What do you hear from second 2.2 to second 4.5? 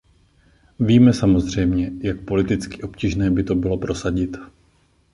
politicky obtížné by bylo to prosadit.